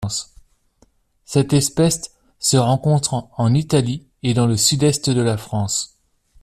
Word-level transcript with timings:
Cette 1.25 1.53
espèce 1.53 2.11
se 2.39 2.57
rencontre 2.57 3.27
en 3.37 3.53
Italie 3.53 4.07
et 4.23 4.33
dans 4.33 4.47
le 4.47 4.57
sud-est 4.57 5.11
de 5.11 5.21
la 5.21 5.37
France. 5.37 5.99